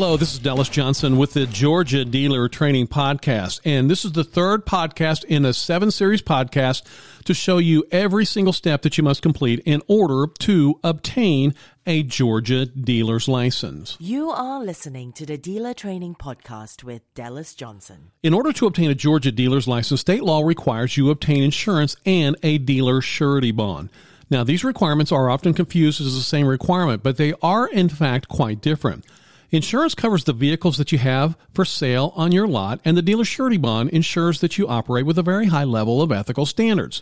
Hello, 0.00 0.16
this 0.16 0.32
is 0.32 0.38
Dallas 0.38 0.68
Johnson 0.68 1.16
with 1.16 1.32
the 1.32 1.44
Georgia 1.44 2.04
Dealer 2.04 2.48
Training 2.48 2.86
Podcast. 2.86 3.60
And 3.64 3.90
this 3.90 4.04
is 4.04 4.12
the 4.12 4.22
third 4.22 4.64
podcast 4.64 5.24
in 5.24 5.44
a 5.44 5.52
seven 5.52 5.90
series 5.90 6.22
podcast 6.22 6.84
to 7.24 7.34
show 7.34 7.58
you 7.58 7.84
every 7.90 8.24
single 8.24 8.52
step 8.52 8.82
that 8.82 8.96
you 8.96 9.02
must 9.02 9.22
complete 9.22 9.58
in 9.66 9.82
order 9.88 10.32
to 10.38 10.78
obtain 10.84 11.52
a 11.84 12.04
Georgia 12.04 12.64
dealer's 12.64 13.26
license. 13.26 13.96
You 13.98 14.30
are 14.30 14.62
listening 14.62 15.14
to 15.14 15.26
the 15.26 15.36
Dealer 15.36 15.74
Training 15.74 16.14
Podcast 16.14 16.84
with 16.84 17.02
Dallas 17.14 17.52
Johnson. 17.56 18.12
In 18.22 18.34
order 18.34 18.52
to 18.52 18.66
obtain 18.66 18.92
a 18.92 18.94
Georgia 18.94 19.32
dealer's 19.32 19.66
license, 19.66 20.00
state 20.00 20.22
law 20.22 20.44
requires 20.44 20.96
you 20.96 21.10
obtain 21.10 21.42
insurance 21.42 21.96
and 22.06 22.36
a 22.44 22.58
dealer 22.58 23.00
surety 23.00 23.50
bond. 23.50 23.88
Now, 24.30 24.44
these 24.44 24.62
requirements 24.62 25.10
are 25.10 25.28
often 25.28 25.54
confused 25.54 26.00
as 26.00 26.14
the 26.14 26.20
same 26.20 26.46
requirement, 26.46 27.02
but 27.02 27.16
they 27.16 27.34
are 27.42 27.66
in 27.66 27.88
fact 27.88 28.28
quite 28.28 28.60
different. 28.60 29.04
Insurance 29.50 29.94
covers 29.94 30.24
the 30.24 30.34
vehicles 30.34 30.76
that 30.76 30.92
you 30.92 30.98
have 30.98 31.36
for 31.54 31.64
sale 31.64 32.12
on 32.14 32.32
your 32.32 32.46
lot, 32.46 32.80
and 32.84 32.96
the 32.96 33.02
dealer 33.02 33.24
surety 33.24 33.56
bond 33.56 33.88
ensures 33.90 34.40
that 34.40 34.58
you 34.58 34.68
operate 34.68 35.06
with 35.06 35.18
a 35.18 35.22
very 35.22 35.46
high 35.46 35.64
level 35.64 36.02
of 36.02 36.12
ethical 36.12 36.44
standards. 36.44 37.00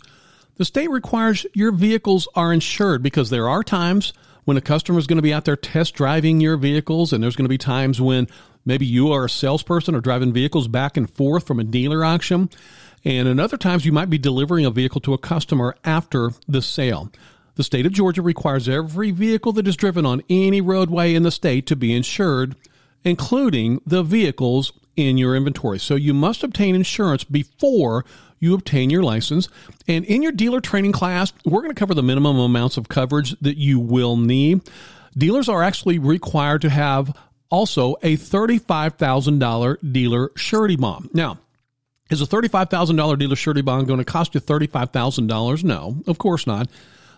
The 0.54 0.64
state 0.64 0.88
requires 0.88 1.44
your 1.54 1.72
vehicles 1.72 2.28
are 2.34 2.52
insured 2.52 3.02
because 3.02 3.30
there 3.30 3.48
are 3.48 3.64
times 3.64 4.12
when 4.44 4.56
a 4.56 4.60
customer 4.60 4.98
is 4.98 5.08
going 5.08 5.16
to 5.16 5.22
be 5.22 5.34
out 5.34 5.44
there 5.44 5.56
test 5.56 5.94
driving 5.94 6.40
your 6.40 6.56
vehicles, 6.56 7.12
and 7.12 7.22
there's 7.22 7.34
going 7.34 7.46
to 7.46 7.48
be 7.48 7.58
times 7.58 8.00
when 8.00 8.28
maybe 8.64 8.86
you 8.86 9.10
are 9.10 9.24
a 9.24 9.30
salesperson 9.30 9.96
or 9.96 10.00
driving 10.00 10.32
vehicles 10.32 10.68
back 10.68 10.96
and 10.96 11.10
forth 11.10 11.46
from 11.46 11.58
a 11.58 11.64
dealer 11.64 12.04
auction. 12.04 12.48
And 13.04 13.26
in 13.26 13.40
other 13.40 13.56
times, 13.56 13.84
you 13.84 13.90
might 13.90 14.08
be 14.08 14.18
delivering 14.18 14.64
a 14.64 14.70
vehicle 14.70 15.00
to 15.02 15.14
a 15.14 15.18
customer 15.18 15.76
after 15.84 16.30
the 16.46 16.62
sale. 16.62 17.10
The 17.56 17.64
state 17.64 17.86
of 17.86 17.92
Georgia 17.92 18.22
requires 18.22 18.68
every 18.68 19.10
vehicle 19.10 19.52
that 19.52 19.66
is 19.66 19.76
driven 19.76 20.06
on 20.06 20.22
any 20.30 20.60
roadway 20.60 21.14
in 21.14 21.22
the 21.22 21.30
state 21.30 21.66
to 21.66 21.76
be 21.76 21.94
insured, 21.94 22.54
including 23.04 23.80
the 23.86 24.02
vehicles 24.02 24.72
in 24.94 25.18
your 25.18 25.34
inventory. 25.34 25.78
So 25.78 25.94
you 25.94 26.14
must 26.14 26.44
obtain 26.44 26.74
insurance 26.74 27.24
before 27.24 28.04
you 28.38 28.54
obtain 28.54 28.90
your 28.90 29.02
license. 29.02 29.48
And 29.88 30.04
in 30.04 30.22
your 30.22 30.32
dealer 30.32 30.60
training 30.60 30.92
class, 30.92 31.32
we're 31.44 31.62
going 31.62 31.74
to 31.74 31.78
cover 31.78 31.94
the 31.94 32.02
minimum 32.02 32.38
amounts 32.38 32.76
of 32.76 32.88
coverage 32.88 33.38
that 33.40 33.56
you 33.56 33.80
will 33.80 34.16
need. 34.16 34.60
Dealers 35.16 35.48
are 35.48 35.62
actually 35.62 35.98
required 35.98 36.62
to 36.62 36.70
have 36.70 37.16
also 37.50 37.94
a 38.02 38.16
$35,000 38.16 39.92
dealer 39.92 40.30
surety 40.36 40.76
bond. 40.76 41.10
Now, 41.14 41.38
is 42.10 42.20
a 42.20 42.26
$35,000 42.26 43.18
dealer 43.18 43.36
surety 43.36 43.62
bond 43.62 43.86
going 43.86 43.98
to 43.98 44.04
cost 44.04 44.34
you 44.34 44.40
$35,000? 44.40 45.64
No, 45.64 45.96
of 46.06 46.18
course 46.18 46.46
not. 46.46 46.68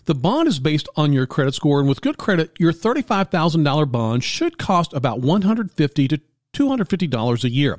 The 0.09 0.15
bond 0.15 0.49
is 0.49 0.59
based 0.59 0.89
on 0.97 1.13
your 1.13 1.27
credit 1.27 1.55
score, 1.55 1.81
and 1.81 1.87
with 1.87 2.01
good 2.01 2.17
credit, 2.17 2.53
your 2.59 2.73
$35,000 2.73 3.93
bond 3.93 4.25
should 4.25 4.57
cost 4.57 4.95
about 4.95 5.21
$150 5.21 6.09
to 6.09 6.21
$250 6.55 7.45
a 7.45 7.51
year. 7.51 7.79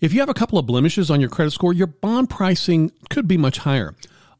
If 0.00 0.14
you 0.14 0.20
have 0.20 0.30
a 0.30 0.34
couple 0.34 0.58
of 0.58 0.64
blemishes 0.64 1.10
on 1.10 1.20
your 1.20 1.28
credit 1.28 1.50
score, 1.50 1.74
your 1.74 1.88
bond 1.88 2.30
pricing 2.30 2.90
could 3.10 3.28
be 3.28 3.36
much 3.36 3.58
higher. 3.58 3.94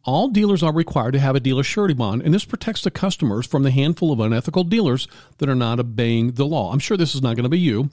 All 0.05 0.29
dealers 0.29 0.63
are 0.63 0.73
required 0.73 1.13
to 1.13 1.21
have 1.21 1.37
a 1.37 1.41
dealer 1.41 1.63
surety 1.63 1.93
bond, 1.93 2.23
and 2.23 2.33
this 2.33 2.47
protects 2.47 2.81
the 2.81 2.91
customers 2.91 3.47
from 3.47 3.63
the 3.63 3.71
handful 3.71 4.11
of 4.11 4.19
unethical 4.19 4.65
dealers 4.65 5.07
that 5.37 5.51
are 5.51 5.55
not 5.55 5.81
obeying 5.81 6.33
the 6.33 6.47
law. 6.47 6.73
I'm 6.73 6.79
sure 6.79 6.97
this 6.97 7.15
is 7.15 7.21
not 7.21 7.37
going 7.37 7.45
to 7.45 7.51
be 7.51 7.59
you, 7.59 7.91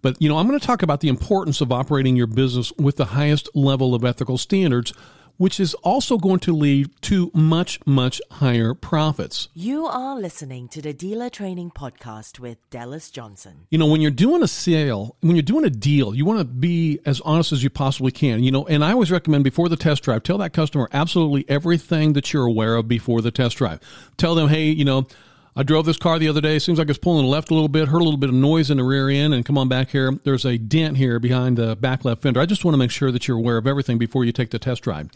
but 0.00 0.16
you 0.18 0.30
know, 0.30 0.38
I'm 0.38 0.48
going 0.48 0.58
to 0.58 0.66
talk 0.66 0.82
about 0.82 1.00
the 1.00 1.10
importance 1.10 1.60
of 1.60 1.72
operating 1.72 2.16
your 2.16 2.26
business 2.26 2.72
with 2.78 2.96
the 2.96 3.04
highest 3.04 3.50
level 3.54 3.94
of 3.94 4.02
ethical 4.02 4.38
standards 4.38 4.94
which 5.42 5.58
is 5.58 5.74
also 5.82 6.18
going 6.18 6.38
to 6.38 6.52
lead 6.52 6.88
to 7.00 7.28
much, 7.34 7.80
much 7.84 8.22
higher 8.30 8.74
profits. 8.74 9.48
You 9.54 9.86
are 9.86 10.14
listening 10.16 10.68
to 10.68 10.80
the 10.80 10.92
Dealer 10.92 11.30
Training 11.30 11.72
Podcast 11.72 12.38
with 12.38 12.58
Dallas 12.70 13.10
Johnson. 13.10 13.66
You 13.68 13.78
know, 13.78 13.86
when 13.86 14.00
you're 14.00 14.12
doing 14.12 14.44
a 14.44 14.46
sale, 14.46 15.16
when 15.18 15.34
you're 15.34 15.42
doing 15.42 15.64
a 15.64 15.70
deal, 15.70 16.14
you 16.14 16.24
want 16.24 16.38
to 16.38 16.44
be 16.44 17.00
as 17.04 17.20
honest 17.22 17.50
as 17.50 17.64
you 17.64 17.70
possibly 17.70 18.12
can. 18.12 18.44
You 18.44 18.52
know, 18.52 18.68
and 18.68 18.84
I 18.84 18.92
always 18.92 19.10
recommend 19.10 19.42
before 19.42 19.68
the 19.68 19.74
test 19.74 20.04
drive, 20.04 20.22
tell 20.22 20.38
that 20.38 20.52
customer 20.52 20.88
absolutely 20.92 21.44
everything 21.48 22.12
that 22.12 22.32
you're 22.32 22.46
aware 22.46 22.76
of 22.76 22.86
before 22.86 23.20
the 23.20 23.32
test 23.32 23.56
drive. 23.56 23.80
Tell 24.18 24.36
them, 24.36 24.48
hey, 24.48 24.66
you 24.66 24.84
know, 24.84 25.08
I 25.54 25.62
drove 25.62 25.84
this 25.84 25.98
car 25.98 26.18
the 26.18 26.28
other 26.28 26.40
day. 26.40 26.58
Seems 26.58 26.78
like 26.78 26.88
it's 26.88 26.98
pulling 26.98 27.26
left 27.26 27.50
a 27.50 27.54
little 27.54 27.68
bit, 27.68 27.88
heard 27.88 28.00
a 28.00 28.04
little 28.04 28.18
bit 28.18 28.30
of 28.30 28.34
noise 28.34 28.70
in 28.70 28.78
the 28.78 28.84
rear 28.84 29.10
end, 29.10 29.34
and 29.34 29.44
come 29.44 29.58
on 29.58 29.68
back 29.68 29.90
here. 29.90 30.12
There's 30.24 30.46
a 30.46 30.56
dent 30.56 30.96
here 30.96 31.18
behind 31.18 31.58
the 31.58 31.76
back 31.76 32.04
left 32.04 32.22
fender. 32.22 32.40
I 32.40 32.46
just 32.46 32.64
want 32.64 32.72
to 32.74 32.78
make 32.78 32.90
sure 32.90 33.12
that 33.12 33.28
you're 33.28 33.36
aware 33.36 33.58
of 33.58 33.66
everything 33.66 33.98
before 33.98 34.24
you 34.24 34.32
take 34.32 34.50
the 34.50 34.58
test 34.58 34.82
drive. 34.82 35.10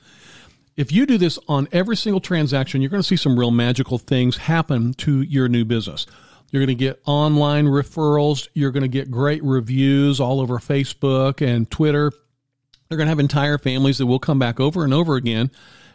If 0.77 0.93
you 0.93 1.07
do 1.07 1.17
this 1.17 1.39
on 1.49 1.69
every 1.73 1.97
single 1.97 2.21
transaction, 2.21 2.83
you're 2.83 2.91
going 2.91 3.03
to 3.03 3.09
see 3.09 3.17
some 3.17 3.39
real 3.39 3.51
magical 3.51 3.97
things 3.97 4.37
happen 4.37 4.93
to 4.95 5.23
your 5.23 5.49
new 5.49 5.65
business. 5.65 6.05
You're 6.51 6.61
going 6.61 6.77
to 6.77 6.85
get 6.85 7.01
online 7.07 7.65
referrals. 7.65 8.49
You're 8.53 8.73
going 8.73 8.83
to 8.83 8.89
get 8.89 9.11
great 9.11 9.43
reviews 9.43 10.21
all 10.21 10.41
over 10.41 10.59
Facebook 10.59 11.41
and 11.41 11.71
Twitter. 11.71 12.13
They're 12.89 12.99
going 12.99 13.07
to 13.07 13.11
have 13.11 13.19
entire 13.19 13.57
families 13.57 13.99
that 13.99 14.07
will 14.07 14.19
come 14.19 14.39
back 14.39 14.61
over 14.61 14.85
and 14.85 14.93
over 14.93 15.17
again 15.17 15.51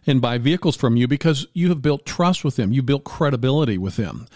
and 0.08 0.22
buy 0.22 0.38
vehicles 0.38 0.76
from 0.76 0.96
you 0.96 1.08
because 1.08 1.48
you 1.54 1.70
have 1.70 1.82
built 1.82 2.06
trust 2.06 2.44
with 2.44 2.56
them. 2.56 2.72
You 2.72 2.82
built 2.82 3.04
credibility 3.04 3.78
with 3.78 3.98
them. 3.98 4.28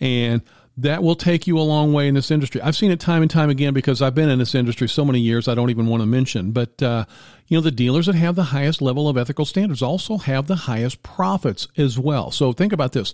And 0.00 0.42
that 0.76 1.02
will 1.02 1.14
take 1.14 1.46
you 1.46 1.58
a 1.58 1.60
long 1.60 1.92
way 1.92 2.08
in 2.08 2.14
this 2.14 2.30
industry. 2.30 2.60
I've 2.60 2.76
seen 2.76 2.90
it 2.90 2.98
time 2.98 3.22
and 3.22 3.30
time 3.30 3.50
again 3.50 3.74
because 3.74 4.00
I've 4.00 4.14
been 4.14 4.30
in 4.30 4.38
this 4.38 4.54
industry 4.54 4.88
so 4.88 5.04
many 5.04 5.20
years 5.20 5.46
I 5.46 5.54
don't 5.54 5.70
even 5.70 5.86
want 5.86 6.02
to 6.02 6.06
mention. 6.06 6.52
But, 6.52 6.82
uh, 6.82 7.04
you 7.46 7.56
know, 7.56 7.60
the 7.60 7.70
dealers 7.70 8.06
that 8.06 8.14
have 8.14 8.36
the 8.36 8.44
highest 8.44 8.80
level 8.80 9.08
of 9.08 9.18
ethical 9.18 9.44
standards 9.44 9.82
also 9.82 10.16
have 10.18 10.46
the 10.46 10.56
highest 10.56 11.02
profits 11.02 11.68
as 11.76 11.98
well. 11.98 12.30
So 12.30 12.52
think 12.52 12.72
about 12.72 12.92
this. 12.92 13.12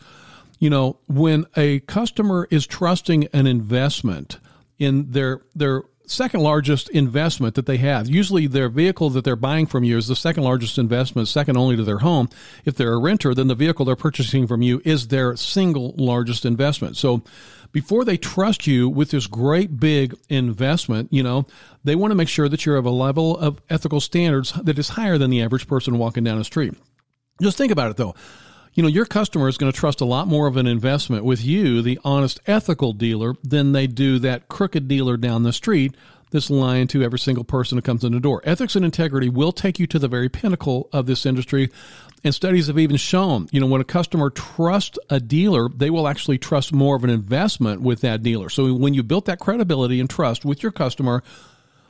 You 0.60 0.70
know, 0.70 0.98
when 1.08 1.46
a 1.56 1.80
customer 1.80 2.46
is 2.50 2.66
trusting 2.66 3.26
an 3.32 3.46
investment 3.46 4.38
in 4.78 5.10
their, 5.10 5.42
their 5.54 5.82
second 6.10 6.40
largest 6.40 6.88
investment 6.90 7.54
that 7.54 7.66
they 7.66 7.76
have. 7.78 8.08
Usually 8.08 8.46
their 8.46 8.68
vehicle 8.68 9.10
that 9.10 9.24
they're 9.24 9.36
buying 9.36 9.66
from 9.66 9.84
you 9.84 9.96
is 9.96 10.08
the 10.08 10.16
second 10.16 10.42
largest 10.42 10.78
investment, 10.78 11.28
second 11.28 11.56
only 11.56 11.76
to 11.76 11.84
their 11.84 11.98
home. 11.98 12.28
If 12.64 12.74
they're 12.74 12.92
a 12.92 12.98
renter, 12.98 13.34
then 13.34 13.48
the 13.48 13.54
vehicle 13.54 13.84
they're 13.84 13.96
purchasing 13.96 14.46
from 14.46 14.62
you 14.62 14.80
is 14.84 15.08
their 15.08 15.36
single 15.36 15.94
largest 15.96 16.44
investment. 16.44 16.96
So 16.96 17.22
before 17.72 18.04
they 18.04 18.16
trust 18.16 18.66
you 18.66 18.88
with 18.88 19.10
this 19.10 19.26
great 19.26 19.78
big 19.78 20.14
investment, 20.28 21.12
you 21.12 21.22
know, 21.22 21.46
they 21.84 21.94
want 21.94 22.10
to 22.10 22.16
make 22.16 22.28
sure 22.28 22.48
that 22.48 22.64
you're 22.64 22.76
of 22.76 22.86
a 22.86 22.90
level 22.90 23.36
of 23.36 23.60
ethical 23.68 24.00
standards 24.00 24.52
that 24.52 24.78
is 24.78 24.90
higher 24.90 25.18
than 25.18 25.30
the 25.30 25.42
average 25.42 25.68
person 25.68 25.98
walking 25.98 26.24
down 26.24 26.38
the 26.38 26.44
street. 26.44 26.74
Just 27.40 27.56
think 27.58 27.70
about 27.70 27.90
it 27.90 27.96
though 27.96 28.14
you 28.78 28.82
know, 28.82 28.88
your 28.88 29.06
customer 29.06 29.48
is 29.48 29.58
going 29.58 29.72
to 29.72 29.76
trust 29.76 30.00
a 30.00 30.04
lot 30.04 30.28
more 30.28 30.46
of 30.46 30.56
an 30.56 30.68
investment 30.68 31.24
with 31.24 31.44
you, 31.44 31.82
the 31.82 31.98
honest, 32.04 32.38
ethical 32.46 32.92
dealer, 32.92 33.34
than 33.42 33.72
they 33.72 33.88
do 33.88 34.20
that 34.20 34.46
crooked 34.46 34.86
dealer 34.86 35.16
down 35.16 35.42
the 35.42 35.52
street 35.52 35.96
that's 36.30 36.48
lying 36.48 36.86
to 36.86 37.02
every 37.02 37.18
single 37.18 37.42
person 37.42 37.76
who 37.76 37.82
comes 37.82 38.04
in 38.04 38.12
the 38.12 38.20
door. 38.20 38.40
Ethics 38.44 38.76
and 38.76 38.84
integrity 38.84 39.28
will 39.28 39.50
take 39.50 39.80
you 39.80 39.88
to 39.88 39.98
the 39.98 40.06
very 40.06 40.28
pinnacle 40.28 40.88
of 40.92 41.06
this 41.06 41.26
industry. 41.26 41.70
And 42.22 42.32
studies 42.32 42.68
have 42.68 42.78
even 42.78 42.98
shown, 42.98 43.48
you 43.50 43.58
know, 43.58 43.66
when 43.66 43.80
a 43.80 43.84
customer 43.84 44.30
trusts 44.30 44.96
a 45.10 45.18
dealer, 45.18 45.68
they 45.70 45.90
will 45.90 46.06
actually 46.06 46.38
trust 46.38 46.72
more 46.72 46.94
of 46.94 47.02
an 47.02 47.10
investment 47.10 47.80
with 47.80 48.02
that 48.02 48.22
dealer. 48.22 48.48
So 48.48 48.72
when 48.74 48.94
you 48.94 49.02
built 49.02 49.24
that 49.24 49.40
credibility 49.40 49.98
and 49.98 50.08
trust 50.08 50.44
with 50.44 50.62
your 50.62 50.70
customer, 50.70 51.24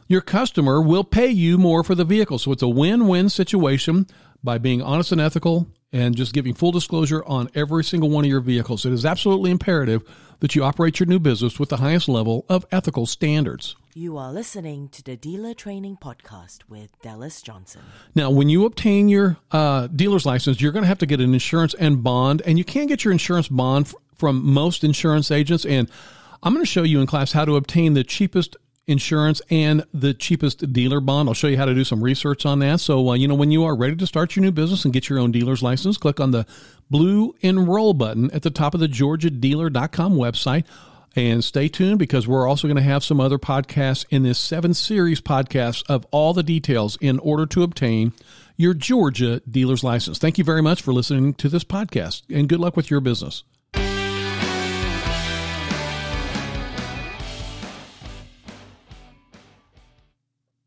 your 0.06 0.22
customer 0.22 0.80
will 0.80 1.04
pay 1.04 1.28
you 1.28 1.58
more 1.58 1.84
for 1.84 1.94
the 1.94 2.06
vehicle. 2.06 2.38
So 2.38 2.50
it's 2.50 2.62
a 2.62 2.68
win-win 2.68 3.28
situation 3.28 4.06
by 4.42 4.56
being 4.56 4.80
honest 4.80 5.12
and 5.12 5.20
ethical 5.20 5.66
and 5.92 6.16
just 6.16 6.32
giving 6.32 6.54
full 6.54 6.72
disclosure 6.72 7.24
on 7.24 7.48
every 7.54 7.82
single 7.82 8.10
one 8.10 8.24
of 8.24 8.30
your 8.30 8.40
vehicles. 8.40 8.84
It 8.84 8.92
is 8.92 9.06
absolutely 9.06 9.50
imperative 9.50 10.02
that 10.40 10.54
you 10.54 10.62
operate 10.62 11.00
your 11.00 11.06
new 11.06 11.18
business 11.18 11.58
with 11.58 11.68
the 11.68 11.78
highest 11.78 12.08
level 12.08 12.44
of 12.48 12.66
ethical 12.70 13.06
standards. 13.06 13.74
You 13.94 14.16
are 14.16 14.32
listening 14.32 14.88
to 14.90 15.02
the 15.02 15.16
Dealer 15.16 15.54
Training 15.54 15.96
Podcast 15.96 16.60
with 16.68 16.90
Dallas 17.02 17.42
Johnson. 17.42 17.82
Now, 18.14 18.30
when 18.30 18.48
you 18.48 18.64
obtain 18.64 19.08
your 19.08 19.38
uh, 19.50 19.88
dealer's 19.88 20.24
license, 20.24 20.60
you're 20.60 20.72
going 20.72 20.84
to 20.84 20.88
have 20.88 20.98
to 20.98 21.06
get 21.06 21.20
an 21.20 21.32
insurance 21.32 21.74
and 21.74 22.04
bond, 22.04 22.42
and 22.46 22.58
you 22.58 22.64
can 22.64 22.86
get 22.86 23.04
your 23.04 23.12
insurance 23.12 23.48
bond 23.48 23.86
f- 23.86 23.94
from 24.14 24.44
most 24.44 24.84
insurance 24.84 25.30
agents. 25.30 25.64
And 25.64 25.90
I'm 26.42 26.52
going 26.52 26.64
to 26.64 26.70
show 26.70 26.84
you 26.84 27.00
in 27.00 27.06
class 27.06 27.32
how 27.32 27.44
to 27.44 27.56
obtain 27.56 27.94
the 27.94 28.04
cheapest 28.04 28.56
insurance 28.88 29.40
and 29.50 29.84
the 29.94 30.14
cheapest 30.14 30.72
dealer 30.72 31.00
bond. 31.00 31.28
I'll 31.28 31.34
show 31.34 31.46
you 31.46 31.56
how 31.56 31.66
to 31.66 31.74
do 31.74 31.84
some 31.84 32.02
research 32.02 32.44
on 32.44 32.58
that. 32.60 32.80
So, 32.80 33.10
uh, 33.10 33.14
you 33.14 33.28
know, 33.28 33.34
when 33.34 33.50
you 33.50 33.64
are 33.64 33.76
ready 33.76 33.94
to 33.96 34.06
start 34.06 34.34
your 34.34 34.42
new 34.42 34.50
business 34.50 34.84
and 34.84 34.92
get 34.92 35.08
your 35.08 35.18
own 35.18 35.30
dealer's 35.30 35.62
license, 35.62 35.96
click 35.96 36.18
on 36.18 36.32
the 36.32 36.46
blue 36.90 37.34
enroll 37.40 37.94
button 37.94 38.30
at 38.32 38.42
the 38.42 38.50
top 38.50 38.74
of 38.74 38.80
the 38.80 38.88
georgiadealer.com 38.88 40.14
website. 40.14 40.64
And 41.16 41.42
stay 41.42 41.68
tuned 41.68 41.98
because 41.98 42.28
we're 42.28 42.46
also 42.46 42.68
going 42.68 42.76
to 42.76 42.82
have 42.82 43.02
some 43.02 43.20
other 43.20 43.38
podcasts 43.38 44.04
in 44.10 44.22
this 44.22 44.38
seven 44.38 44.72
series 44.74 45.20
podcast 45.20 45.82
of 45.88 46.06
all 46.10 46.32
the 46.32 46.42
details 46.42 46.96
in 47.00 47.18
order 47.18 47.44
to 47.46 47.62
obtain 47.62 48.12
your 48.56 48.74
Georgia 48.74 49.40
dealer's 49.50 49.82
license. 49.82 50.18
Thank 50.18 50.38
you 50.38 50.44
very 50.44 50.62
much 50.62 50.82
for 50.82 50.92
listening 50.92 51.34
to 51.34 51.48
this 51.48 51.64
podcast 51.64 52.22
and 52.32 52.48
good 52.48 52.60
luck 52.60 52.76
with 52.76 52.90
your 52.90 53.00
business. 53.00 53.42